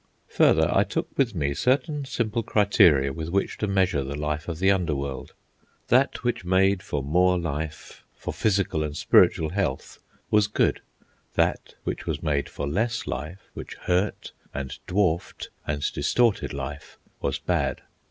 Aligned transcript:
Further, 0.29 0.67
I 0.73 0.83
took 0.83 1.15
with 1.15 1.35
me 1.35 1.53
certain 1.53 2.05
simple 2.05 2.41
criteria 2.41 3.13
with 3.13 3.29
which 3.29 3.59
to 3.59 3.67
measure 3.67 4.03
the 4.03 4.17
life 4.17 4.47
of 4.47 4.57
the 4.57 4.71
under 4.71 4.95
world. 4.95 5.33
That 5.89 6.23
which 6.23 6.43
made 6.43 6.81
for 6.81 7.03
more 7.03 7.37
life, 7.37 8.03
for 8.15 8.33
physical 8.33 8.81
and 8.81 8.97
spiritual 8.97 9.49
health, 9.49 9.99
was 10.31 10.47
good; 10.47 10.81
that 11.35 11.75
which 11.83 12.03
made 12.23 12.49
for 12.49 12.67
less 12.67 13.05
life, 13.05 13.51
which 13.53 13.75
hurt, 13.81 14.31
and 14.55 14.75
dwarfed, 14.87 15.49
and 15.67 15.83
distorted 15.93 16.51
life, 16.51 16.97
was 17.21 17.37
bad. 17.37 17.81